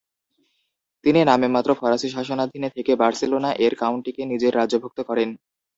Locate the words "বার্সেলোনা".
2.95-3.49